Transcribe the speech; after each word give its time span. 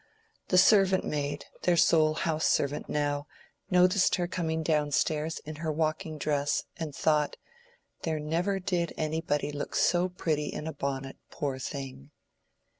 The 0.47 0.57
servant 0.57 1.05
maid, 1.05 1.45
their 1.61 1.77
sole 1.77 2.15
house 2.15 2.47
servant 2.47 2.89
now, 2.89 3.27
noticed 3.69 4.15
her 4.15 4.25
coming 4.27 4.63
down 4.63 4.89
stairs 4.91 5.37
in 5.45 5.57
her 5.57 5.71
walking 5.71 6.17
dress, 6.17 6.63
and 6.77 6.95
thought 6.95 7.37
"there 8.01 8.19
never 8.19 8.59
did 8.59 8.95
anybody 8.97 9.51
look 9.51 9.75
so 9.75 10.09
pretty 10.09 10.47
in 10.47 10.65
a 10.65 10.73
bonnet 10.73 11.17
poor 11.29 11.59
thing." 11.59 12.09